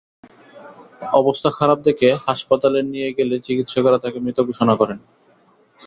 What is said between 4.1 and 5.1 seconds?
মৃত ঘোষণা করেন।